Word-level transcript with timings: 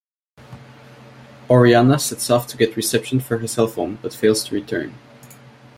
Orianna 1.47 1.99
sets 1.99 2.31
off 2.31 2.47
to 2.47 2.57
get 2.57 2.75
reception 2.75 3.19
for 3.19 3.37
her 3.37 3.45
cell 3.47 3.67
phone 3.67 3.99
but 4.01 4.15
fails 4.15 4.43
to 4.45 4.55
return. 4.55 4.95